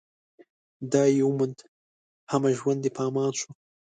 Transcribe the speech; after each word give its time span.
ډاډ 0.91 1.09
يې 1.17 1.23
وموند، 1.27 1.57
همه 2.31 2.49
ژوند 2.59 2.81
يې 2.85 2.91
په 2.95 3.01
امان 3.09 3.31
شو 3.39 3.49